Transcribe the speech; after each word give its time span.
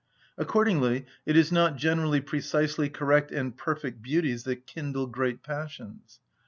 Accordingly 0.35 1.05
it 1.27 1.37
is 1.37 1.51
not 1.51 1.75
generally 1.75 2.21
precisely 2.21 2.89
correct 2.89 3.31
and 3.31 3.55
perfect 3.55 4.01
beauties 4.01 4.45
that 4.45 4.65
kindle 4.65 5.05
great 5.05 5.43
passions. 5.43 6.19